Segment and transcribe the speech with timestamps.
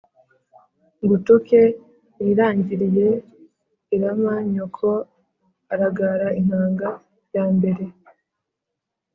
[1.01, 1.61] ngutuke
[2.21, 3.09] nirangiriye
[3.95, 4.89] irama nyoko
[5.73, 6.89] aragara intanga
[7.33, 7.83] ya mbere